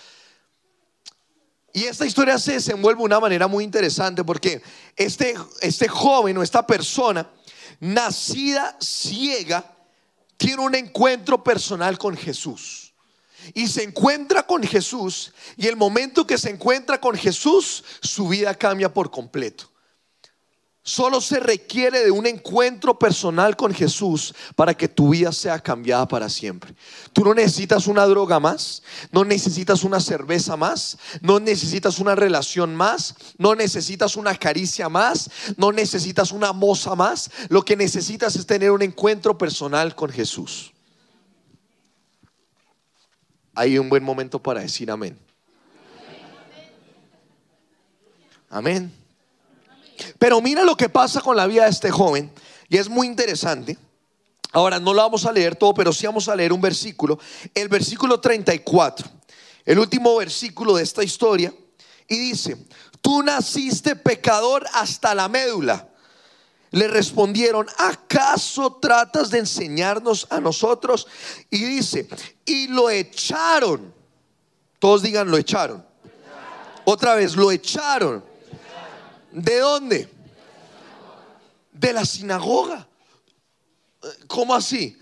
[1.72, 4.60] Y esta historia se desenvuelve de una manera muy interesante porque
[4.96, 7.30] este, este joven o esta persona,
[7.78, 9.64] nacida ciega,
[10.36, 12.81] tiene un encuentro personal con Jesús
[13.54, 18.54] y se encuentra con Jesús y el momento que se encuentra con Jesús, su vida
[18.54, 19.72] cambia por completo.
[20.84, 26.08] Solo se requiere de un encuentro personal con Jesús para que tu vida sea cambiada
[26.08, 26.74] para siempre.
[27.12, 32.74] Tú no necesitas una droga más, no necesitas una cerveza más, no necesitas una relación
[32.74, 37.30] más, no necesitas una caricia más, no necesitas una moza más.
[37.48, 40.72] Lo que necesitas es tener un encuentro personal con Jesús
[43.54, 45.18] hay un buen momento para decir amén.
[48.48, 48.92] Amén.
[50.18, 52.30] Pero mira lo que pasa con la vida de este joven,
[52.68, 53.78] y es muy interesante.
[54.52, 57.18] Ahora no lo vamos a leer todo, pero sí vamos a leer un versículo,
[57.54, 59.08] el versículo 34,
[59.64, 61.54] el último versículo de esta historia,
[62.08, 62.56] y dice,
[63.00, 65.88] tú naciste pecador hasta la médula
[66.72, 71.06] le respondieron, ¿acaso tratas de enseñarnos a nosotros?
[71.50, 72.08] Y dice,
[72.44, 73.94] y lo echaron.
[74.78, 75.84] Todos digan, lo echaron.
[76.84, 78.24] Otra vez, lo echaron.
[79.30, 80.08] ¿De dónde?
[81.72, 82.88] De la sinagoga.
[84.26, 84.98] ¿Cómo así?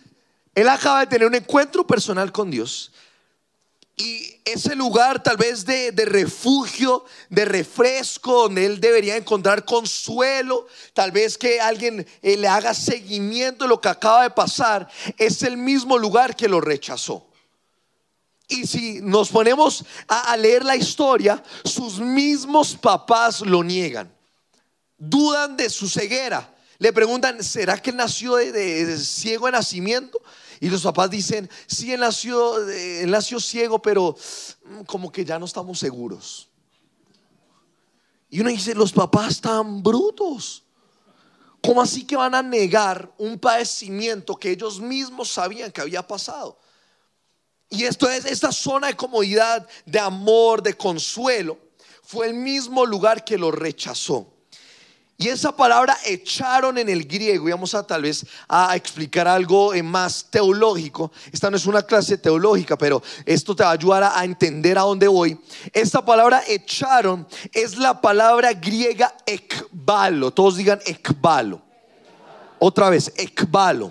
[0.55, 2.93] Él acaba de tener un encuentro personal con Dios
[4.01, 11.13] y ese lugar tal vez de, refugio, de refresco, donde él debería encontrar consuelo, tal
[11.13, 15.59] vez que alguien eh, le haga seguimiento de lo que acaba de pasar, es el
[15.59, 17.27] mismo lugar que lo rechazó.
[18.49, 24.11] Y si nos ponemos a, leer la historia, sus mismos papás lo niegan,
[24.97, 26.53] dudan de su ceguera.
[26.79, 30.21] Le preguntan, ¿será que nació de ciego de nacimiento?
[30.61, 34.15] Y los papás dicen, sí, él nació, él nació ciego, pero
[34.65, 36.51] mm, como que ya no estamos seguros.
[38.29, 40.63] Y uno dice, los papás están brutos.
[41.63, 46.59] ¿Cómo así que van a negar un padecimiento que ellos mismos sabían que había pasado?
[47.71, 51.59] Y esto es esta zona de comodidad, de amor, de consuelo,
[52.03, 54.40] fue el mismo lugar que lo rechazó.
[55.21, 59.75] Y esa palabra echaron en el griego, y vamos a tal vez a explicar algo
[59.75, 61.13] eh, más teológico.
[61.31, 64.81] Esta no es una clase teológica, pero esto te va a ayudar a, entender a
[64.81, 65.39] dónde voy.
[65.75, 70.31] Esta palabra echaron es la palabra griega ekbalo.
[70.31, 71.61] Todos digan ekbalo.
[72.59, 73.91] Otra vez, ekbalo.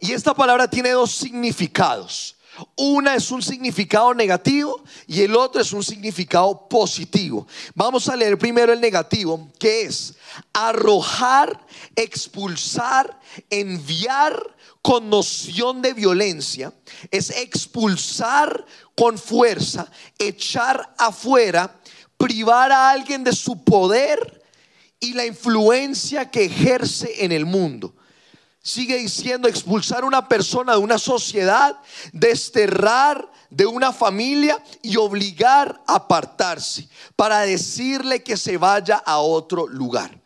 [0.00, 2.34] Y esta palabra tiene dos significados.
[2.76, 7.46] Una es un significado negativo y el otro es un significado positivo.
[7.74, 10.14] Vamos a leer primero el negativo, que es
[10.52, 16.72] arrojar, expulsar, enviar con noción de violencia.
[17.10, 21.80] Es expulsar con fuerza, echar afuera,
[22.18, 24.42] privar a alguien de su poder
[25.00, 27.94] y la influencia que ejerce en el mundo.
[28.62, 31.76] Sigue diciendo expulsar a una persona de una sociedad,
[32.12, 39.66] desterrar de una familia y obligar a apartarse para decirle que se vaya a otro
[39.66, 40.16] lugar.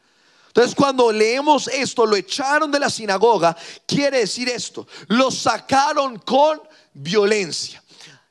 [0.48, 6.60] Entonces cuando leemos esto, lo echaron de la sinagoga, quiere decir esto, lo sacaron con
[6.92, 7.82] violencia.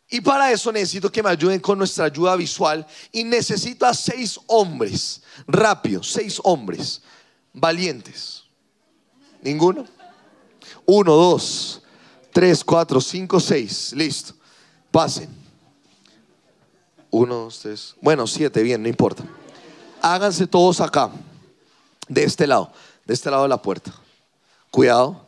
[0.09, 4.39] Y para eso necesito que me ayuden con nuestra ayuda visual y necesito a seis
[4.47, 7.01] hombres, rápido, seis hombres,
[7.51, 8.43] valientes.
[9.41, 9.94] ¿Ninguno?
[10.85, 11.81] Uno, dos,
[12.31, 13.93] tres, cuatro, cinco, seis.
[13.93, 14.33] Listo.
[14.91, 15.29] Pasen.
[17.09, 17.95] Uno, dos, tres.
[18.01, 19.23] Bueno, siete, bien, no importa.
[20.01, 21.11] Háganse todos acá.
[22.07, 22.71] De este lado,
[23.05, 23.91] de este lado de la puerta.
[24.69, 25.25] Cuidado.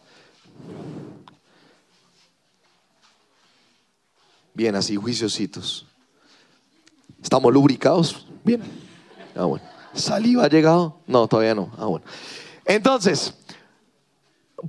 [4.54, 5.86] Bien, así, juiciositos.
[7.22, 8.26] ¿Estamos lubricados?
[8.44, 8.62] Bien.
[9.36, 9.66] Ah, bueno.
[9.94, 11.00] ¿Saliva ha llegado?
[11.08, 11.72] No, todavía no.
[11.78, 12.06] Ah, bueno.
[12.66, 13.34] Entonces,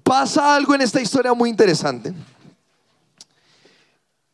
[0.02, 2.12] pasa algo en esta historia muy interesante.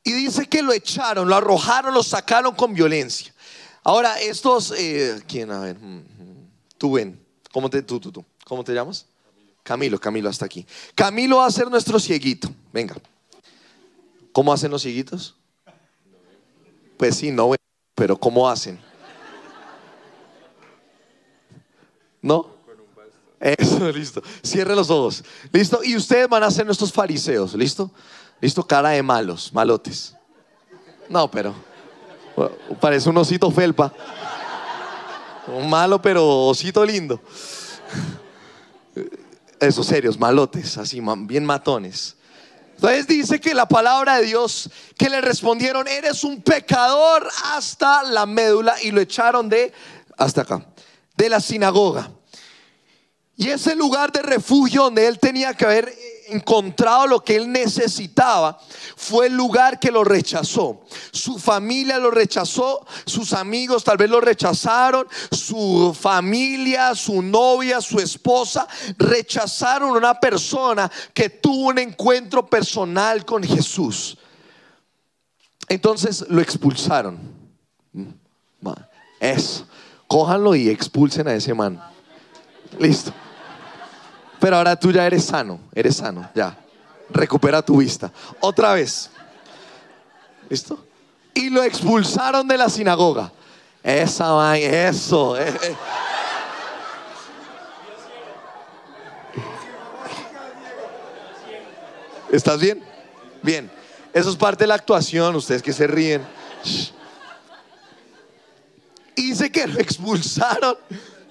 [0.02, 3.34] Y dice que lo echaron, lo arrojaron, lo sacaron con violencia.
[3.82, 5.50] Ahora, estos, eh, ¿quién?
[5.50, 7.18] A ver, mm, mm, tú ven,
[7.52, 9.06] ¿cómo te, tú, tú, tú, ¿cómo te llamas?
[9.62, 10.66] Camilo, Camilo, hasta aquí.
[10.94, 12.96] Camilo va a ser nuestro cieguito, venga.
[14.32, 15.36] ¿Cómo hacen los cieguitos?
[16.98, 17.54] Pues sí, no,
[17.94, 18.78] pero ¿cómo hacen?
[22.20, 22.53] ¿No?
[23.44, 24.22] Eso, listo.
[24.42, 25.22] Cierre los ojos.
[25.52, 25.84] Listo.
[25.84, 27.52] Y ustedes van a ser nuestros fariseos.
[27.54, 27.90] ¿Listo?
[28.40, 30.16] Listo, cara de malos, malotes.
[31.10, 31.54] No, pero
[32.80, 33.92] parece un osito felpa.
[35.46, 37.20] Un malo, pero osito lindo.
[39.60, 42.16] Esos serios, malotes, así, bien matones.
[42.76, 48.24] Entonces dice que la palabra de Dios que le respondieron, eres un pecador hasta la
[48.24, 49.72] médula y lo echaron de,
[50.16, 50.66] hasta acá,
[51.16, 52.10] de la sinagoga.
[53.36, 55.92] Y ese lugar de refugio donde él tenía que haber
[56.28, 58.58] encontrado lo que él necesitaba,
[58.96, 60.82] fue el lugar que lo rechazó.
[61.10, 67.98] Su familia lo rechazó, sus amigos tal vez lo rechazaron, su familia, su novia, su
[67.98, 68.66] esposa,
[68.98, 74.16] rechazaron a una persona que tuvo un encuentro personal con Jesús.
[75.68, 77.18] Entonces lo expulsaron.
[77.92, 78.08] Mm,
[79.20, 79.66] eso.
[80.06, 81.82] Cójanlo y expulsen a ese man.
[82.78, 83.12] Listo.
[84.44, 86.54] Pero ahora tú ya eres sano, eres sano, ya.
[87.08, 88.12] Recupera tu vista.
[88.40, 89.08] Otra vez.
[90.50, 90.84] ¿Listo?
[91.32, 93.32] Y lo expulsaron de la sinagoga.
[93.82, 95.34] Esa vaina, eso.
[95.38, 95.76] Eh, eh.
[102.30, 102.84] ¿Estás bien?
[103.40, 103.70] Bien.
[104.12, 106.22] Eso es parte de la actuación, ustedes que se ríen.
[109.16, 110.76] Y dice que lo expulsaron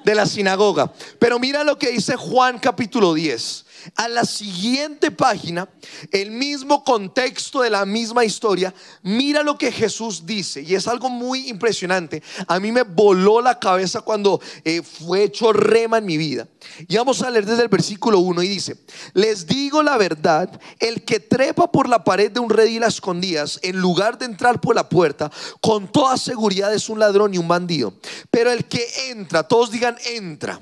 [0.04, 0.92] de la sinagoga.
[1.20, 3.62] Pero mira lo que dice Juan capítulo 10.
[3.96, 5.67] A la siguiente página,
[6.12, 10.62] el mismo contexto de la misma historia, mira lo que Jesús dice.
[10.62, 12.24] Y es algo muy impresionante.
[12.48, 16.48] A mí me voló la cabeza cuando eh, fue hecho rema en mi vida.
[16.88, 18.78] Y vamos a leer desde el versículo 1 y dice,
[19.13, 23.60] les digo la verdad, el que trepa por la pared de un redil a escondidas,
[23.63, 27.48] en lugar de entrar por la puerta, con toda seguridad es un ladrón y un
[27.48, 27.93] bandido.
[28.32, 30.60] Pero el que entra, todos digan entra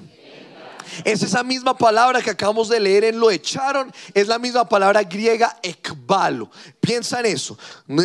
[1.04, 5.04] es esa misma palabra que acabamos de leer en lo echaron, es la misma palabra
[5.04, 6.50] griega ekbalo.
[6.80, 7.58] Piensa en eso,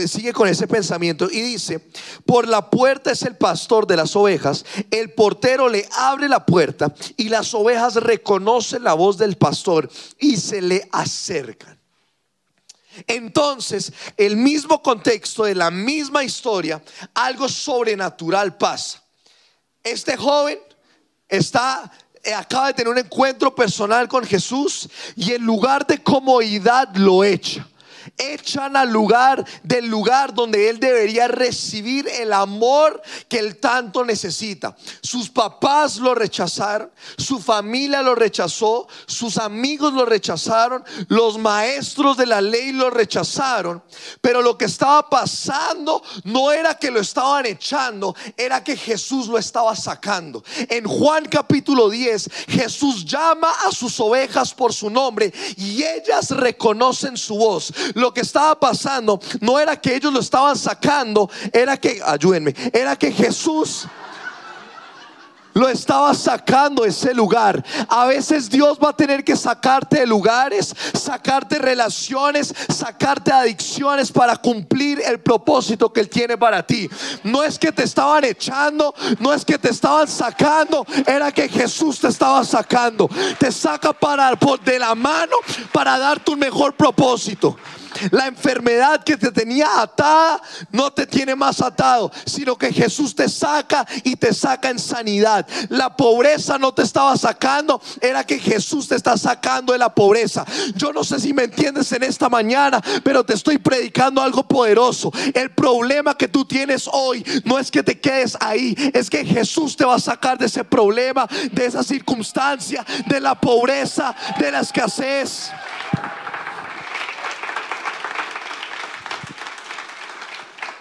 [0.07, 1.81] sigue con ese pensamiento y dice,
[2.25, 6.95] por la puerta es el pastor de las ovejas, el portero le abre la puerta
[7.17, 11.77] y las ovejas reconocen la voz del pastor y se le acercan.
[13.07, 16.83] Entonces, el mismo contexto de la misma historia,
[17.15, 19.03] algo sobrenatural pasa.
[19.83, 20.59] Este joven
[21.29, 21.91] está
[22.35, 27.67] acaba de tener un encuentro personal con Jesús y en lugar de comodidad lo echa
[28.19, 34.77] echan al lugar del lugar donde él debería recibir el amor que él tanto necesita.
[35.03, 42.27] Sus papás lo rechazaron, su familia lo rechazó, sus amigos lo rechazaron, los maestros de
[42.27, 43.83] la ley lo rechazaron,
[44.21, 49.39] pero lo que estaba pasando no era que lo estaban echando, era que Jesús lo
[49.39, 50.43] estaba sacando.
[50.69, 57.17] En Juan capítulo 10, Jesús llama a sus ovejas por su nombre y ellas reconocen
[57.17, 57.73] su voz.
[58.13, 63.13] Que estaba pasando no era que ellos lo estaban sacando, era que, ayúdenme, era que
[63.13, 63.87] Jesús
[65.57, 67.65] lo estaba sacando ese lugar.
[67.89, 74.37] A veces Dios va a tener que sacarte de lugares, sacarte relaciones, sacarte adicciones para
[74.37, 76.91] cumplir el propósito que Él tiene para ti.
[77.25, 82.01] No es que te estaban echando, no es que te estaban sacando, era que Jesús
[82.01, 83.09] te estaba sacando.
[83.39, 85.37] Te saca para de la mano
[85.73, 87.57] para darte un mejor propósito.
[88.11, 90.41] La enfermedad que te tenía atada
[90.73, 95.47] no te tiene más atado, sino que Jesús te saca y te saca en sanidad.
[95.69, 100.45] La pobreza no te estaba sacando, era que Jesús te está sacando de la pobreza.
[100.75, 105.13] Yo no sé si me entiendes en esta mañana, pero te estoy predicando algo poderoso.
[105.35, 109.77] El problema que tú tienes hoy no es que te quedes ahí, es que Jesús
[109.77, 114.61] te va a sacar de ese problema, de esa circunstancia, de la pobreza, de la
[114.61, 115.51] escasez.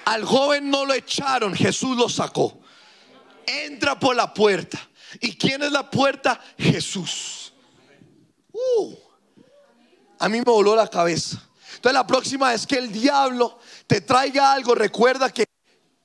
[0.06, 2.60] Al joven no lo echaron, Jesús lo sacó.
[3.45, 4.80] Entra por la puerta.
[5.20, 6.39] ¿Y quién es la puerta?
[6.58, 7.53] Jesús.
[8.51, 8.95] Uh,
[10.20, 11.41] a mí me voló la cabeza.
[11.76, 15.45] Entonces la próxima vez que el diablo te traiga algo, recuerda que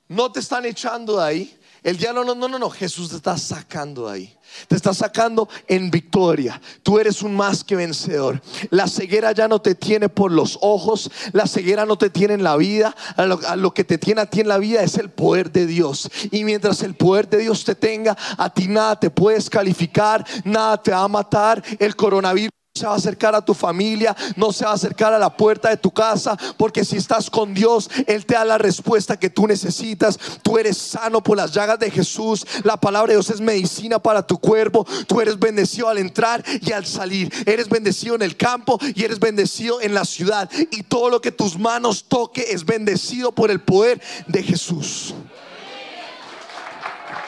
[0.07, 1.59] no te están echando de ahí.
[1.83, 4.37] El diablo no, no, no, no, Jesús te está sacando de ahí.
[4.67, 6.61] Te está sacando en victoria.
[6.83, 8.39] Tú eres un más que vencedor.
[8.69, 11.09] La ceguera ya no te tiene por los ojos.
[11.31, 12.95] La ceguera no te tiene en la vida.
[13.17, 15.65] Lo, a lo, que te tiene a ti en la vida es el poder de
[15.65, 16.07] Dios.
[16.29, 20.81] Y mientras el poder de Dios te tenga, a ti nada te puedes calificar, nada
[20.81, 21.63] te va a matar.
[21.79, 25.19] El coronavirus se va a acercar a tu familia, no se va a acercar a
[25.19, 29.19] la puerta de tu casa, porque si estás con Dios, Él te da la respuesta
[29.19, 30.17] que tú necesitas.
[30.41, 32.47] Tú eres sano por las llagas de Jesús.
[32.63, 34.87] La palabra de Dios es medicina para tu cuerpo.
[35.05, 37.29] Tú eres bendecido al entrar y al salir.
[37.45, 40.49] Eres bendecido en el campo y eres bendecido en la ciudad.
[40.71, 45.13] Y todo lo que tus manos toque es bendecido por el poder de Jesús.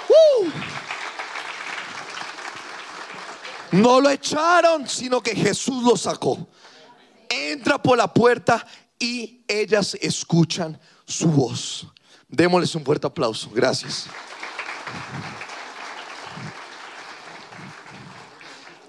[0.08, 0.83] Uh.
[3.74, 6.48] No lo echaron, sino que Jesús lo sacó.
[7.28, 8.64] Entra por la puerta
[9.00, 11.88] y ellas escuchan su voz.
[12.28, 13.50] Démosles un fuerte aplauso.
[13.50, 14.06] Gracias.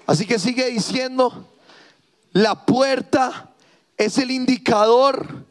[0.05, 1.49] Así que sigue diciendo,
[2.31, 3.55] la puerta
[3.97, 5.47] es el indicador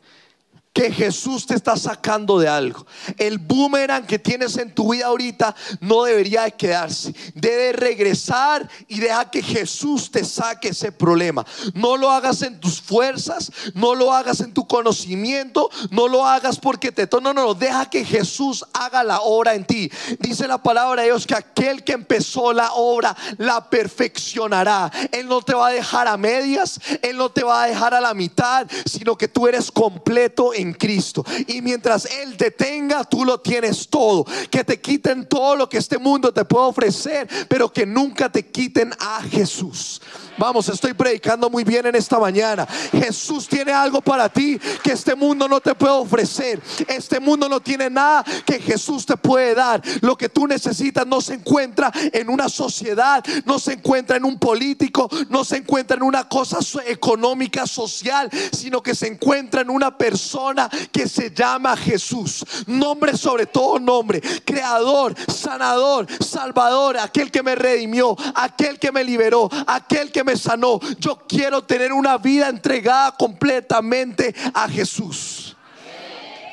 [0.75, 2.85] que Jesús te está sacando de algo.
[3.17, 7.15] El boomerang que tienes en tu vida ahorita no debería de quedarse.
[7.33, 11.47] Debe regresar y deja que Jesús te saque ese problema.
[11.75, 16.59] No lo hagas en tus fuerzas, no lo hagas en tu conocimiento, no lo hagas
[16.59, 17.09] porque te...
[17.15, 19.89] No, no, no, deja que Jesús haga la obra en ti.
[20.19, 24.91] Dice la palabra de Dios que aquel que empezó la obra la perfeccionará.
[25.13, 28.01] Él no te va a dejar a medias, Él no te va a dejar a
[28.01, 31.25] la mitad, sino que tú eres completo en Cristo.
[31.47, 34.25] Y mientras Él te tenga, tú lo tienes todo.
[34.51, 38.47] Que te quiten todo lo que este mundo te puede ofrecer, pero que nunca te
[38.47, 40.01] quiten a Jesús.
[40.37, 42.67] Vamos, estoy predicando muy bien en esta mañana.
[42.93, 46.61] Jesús tiene algo para ti que este mundo no te puede ofrecer.
[46.89, 49.81] Este mundo no tiene nada que Jesús te puede dar.
[50.01, 54.39] Lo que tú necesitas no se encuentra en una sociedad, no se encuentra en un
[54.39, 59.97] político, no se encuentra en una cosa económica, social, sino que se encuentra en una
[59.97, 62.45] persona que se llama Jesús.
[62.67, 64.21] Nombre sobre todo nombre.
[64.45, 70.81] Creador, sanador, salvador, aquel que me redimió, aquel que me liberó, aquel que me sanó.
[70.99, 75.57] Yo quiero tener una vida entregada completamente a Jesús.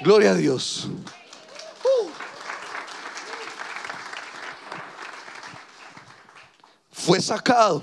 [0.02, 0.88] Gloria a Dios.
[1.84, 2.10] Uh.
[6.92, 7.82] Fue sacado.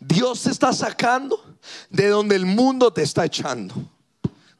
[0.00, 1.42] Dios te está sacando
[1.90, 3.74] de donde el mundo te está echando.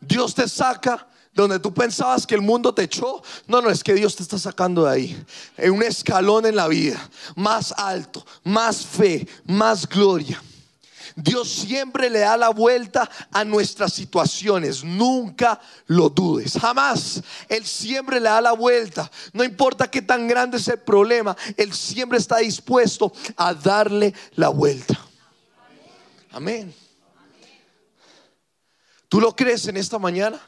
[0.00, 3.22] Dios te saca donde tú pensabas que el mundo te echó.
[3.46, 5.24] No, no, es que Dios te está sacando de ahí.
[5.56, 10.42] En un escalón en la vida, más alto, más fe, más gloria.
[11.14, 14.82] Dios siempre le da la vuelta a nuestras situaciones.
[14.82, 16.58] Nunca lo dudes.
[16.58, 17.22] Jamás.
[17.48, 19.10] Él siempre le da la vuelta.
[19.32, 21.36] No importa qué tan grande es el problema.
[21.56, 24.98] Él siempre está dispuesto a darle la vuelta.
[26.30, 26.74] Amén.
[29.08, 30.40] ¿Tú lo crees en esta mañana?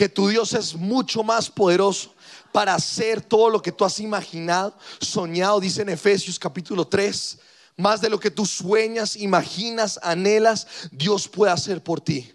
[0.00, 2.14] Que tu Dios es mucho más poderoso
[2.52, 7.38] para hacer todo lo que tú has imaginado, soñado, dice en Efesios capítulo 3.
[7.76, 12.32] Más de lo que tú sueñas, imaginas, anhelas, Dios puede hacer por ti.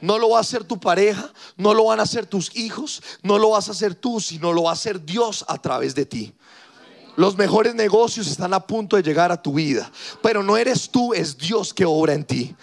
[0.00, 3.36] No lo va a hacer tu pareja, no lo van a hacer tus hijos, no
[3.36, 6.34] lo vas a hacer tú, sino lo va a hacer Dios a través de ti.
[7.16, 9.90] Los mejores negocios están a punto de llegar a tu vida,
[10.22, 12.54] pero no eres tú, es Dios que obra en ti.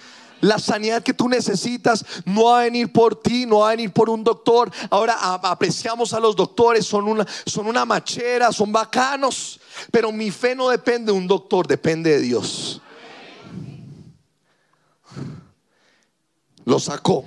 [0.43, 3.93] La sanidad que tú necesitas no va a venir por ti, no va a venir
[3.93, 4.69] por un doctor.
[4.89, 9.61] Ahora apreciamos a los doctores, son una, son una machera, son bacanos.
[9.89, 12.81] Pero mi fe no depende de un doctor, depende de Dios.
[16.65, 17.23] Lo sacó.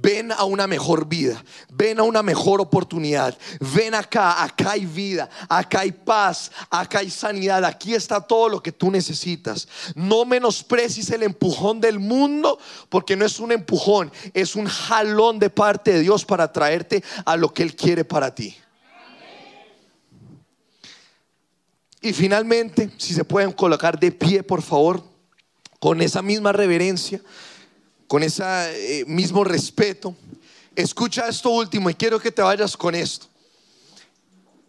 [0.00, 3.36] Ven a una mejor vida, ven a una mejor oportunidad,
[3.74, 8.62] ven acá, acá hay vida, acá hay paz, acá hay sanidad, aquí está todo lo
[8.62, 9.66] que tú necesitas.
[9.94, 15.50] No menosprecies el empujón del mundo, porque no es un empujón, es un jalón de
[15.50, 18.56] parte de Dios para traerte a lo que Él quiere para ti.
[22.00, 25.02] Y finalmente, si se pueden colocar de pie, por favor,
[25.80, 27.20] con esa misma reverencia
[28.08, 28.42] con ese
[29.00, 30.16] eh, mismo respeto,
[30.74, 33.26] escucha esto último y quiero que te vayas con esto.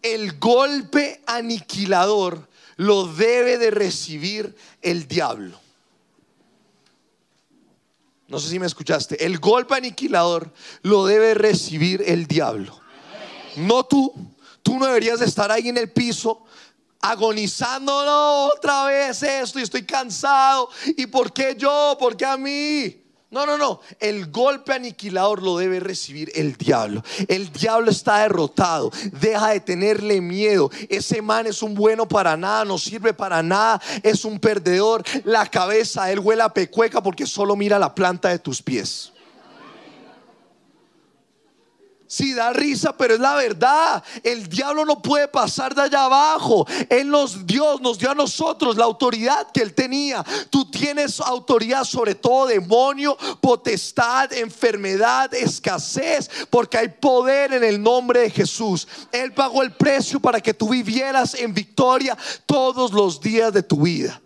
[0.02, 5.58] El golpe aniquilador lo debe de recibir el diablo.
[8.28, 9.24] No sé si me escuchaste.
[9.24, 12.80] El golpe aniquilador lo debe recibir el diablo.
[13.56, 14.14] No tú.
[14.62, 16.44] Tú no deberías de estar ahí en el piso
[17.00, 17.92] agonizando
[18.54, 20.68] otra vez esto y estoy cansado.
[20.96, 21.96] ¿Y por qué yo?
[21.98, 22.99] ¿Por qué a mí?
[23.30, 23.80] No, no, no.
[24.00, 27.02] El golpe aniquilador lo debe recibir el diablo.
[27.28, 28.90] El diablo está derrotado.
[29.12, 30.68] Deja de tenerle miedo.
[30.88, 33.80] Ese man es un bueno para nada, no sirve para nada.
[34.02, 35.04] Es un perdedor.
[35.22, 39.12] La cabeza, él huele a pecueca porque solo mira la planta de tus pies.
[42.10, 44.02] Si da risa, pero es la verdad.
[44.24, 46.66] El diablo no puede pasar de allá abajo.
[46.88, 50.24] Él nos dio, nos dio a nosotros la autoridad que él tenía.
[50.50, 58.22] Tú tienes autoridad sobre todo demonio, potestad, enfermedad, escasez, porque hay poder en el nombre
[58.22, 58.88] de Jesús.
[59.12, 63.82] Él pagó el precio para que tú vivieras en victoria todos los días de tu
[63.82, 64.20] vida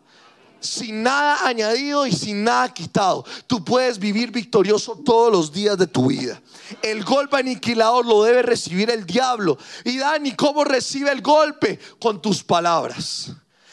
[0.64, 3.24] sin nada añadido y sin nada quitado.
[3.46, 6.40] Tú puedes vivir victorioso todos los días de tu vida.
[6.82, 9.58] El golpe aniquilador lo debe recibir el diablo.
[9.84, 11.78] Y Dani, ¿cómo recibe el golpe?
[12.00, 13.30] Con tus palabras.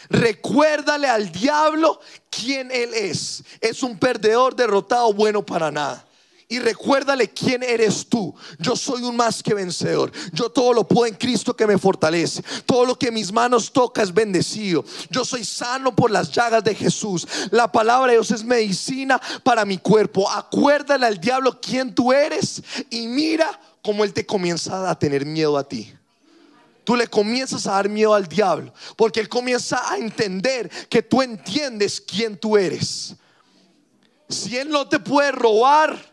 [0.09, 3.43] Recuérdale al diablo quién él es.
[3.61, 6.05] Es un perdedor derrotado, bueno para nada
[6.51, 8.35] y recuérdale quién eres tú.
[8.59, 10.11] Yo soy un más que vencedor.
[10.33, 12.43] Yo todo lo puedo en Cristo que me fortalece.
[12.65, 14.83] Todo lo que mis manos toca es bendecido.
[15.09, 17.25] Yo soy sano por las llagas de Jesús.
[17.51, 20.29] La palabra de Dios es medicina para mi cuerpo.
[20.29, 25.57] Acuérdale al diablo quién tú eres y mira cómo él te comienza a tener miedo
[25.57, 25.93] a ti
[26.83, 31.21] tú le comienzas a dar miedo al diablo, porque él comienza a entender que tú
[31.21, 33.15] entiendes quién tú eres.
[34.27, 36.10] Si él no te puede robar,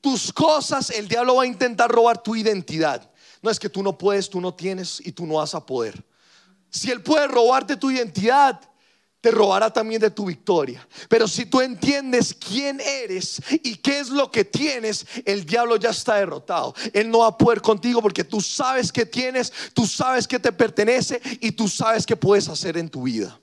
[0.00, 3.10] tus cosas, el diablo va a intentar robar tu identidad.
[3.42, 6.04] No es que tú no puedes, tú no tienes y tú no vas a poder.
[6.70, 8.60] Si él puede robarte tu identidad,
[9.20, 10.86] te robará también de tu victoria.
[11.08, 15.90] Pero si tú entiendes quién eres y qué es lo que tienes, el diablo ya
[15.90, 16.74] está derrotado.
[16.92, 20.52] Él no va a poder contigo porque tú sabes que tienes, tú sabes que te
[20.52, 23.38] pertenece y tú sabes que puedes hacer en tu vida.